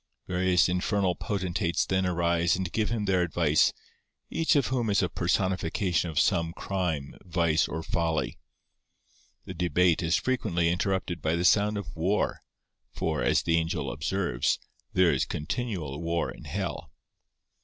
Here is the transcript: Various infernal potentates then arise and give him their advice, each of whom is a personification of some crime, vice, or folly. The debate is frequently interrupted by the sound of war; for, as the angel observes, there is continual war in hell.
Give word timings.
Various 0.25 0.67
infernal 0.67 1.13
potentates 1.13 1.85
then 1.85 2.07
arise 2.07 2.55
and 2.55 2.71
give 2.71 2.89
him 2.89 3.05
their 3.05 3.21
advice, 3.21 3.71
each 4.31 4.55
of 4.55 4.65
whom 4.65 4.89
is 4.89 5.03
a 5.03 5.09
personification 5.09 6.09
of 6.09 6.19
some 6.19 6.53
crime, 6.53 7.13
vice, 7.23 7.67
or 7.67 7.83
folly. 7.83 8.39
The 9.45 9.53
debate 9.53 10.01
is 10.01 10.15
frequently 10.15 10.69
interrupted 10.71 11.21
by 11.21 11.35
the 11.35 11.45
sound 11.45 11.77
of 11.77 11.95
war; 11.95 12.41
for, 12.91 13.21
as 13.21 13.43
the 13.43 13.57
angel 13.57 13.91
observes, 13.91 14.57
there 14.91 15.11
is 15.11 15.23
continual 15.25 16.01
war 16.01 16.31
in 16.31 16.45
hell. 16.45 16.89